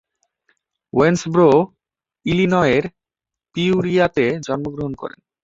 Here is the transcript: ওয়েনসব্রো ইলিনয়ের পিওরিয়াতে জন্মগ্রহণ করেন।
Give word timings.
ওয়েনসব্রো 0.93 1.49
ইলিনয়ের 2.25 2.83
পিওরিয়াতে 3.55 4.25
জন্মগ্রহণ 4.47 4.93
করেন। 4.93 5.19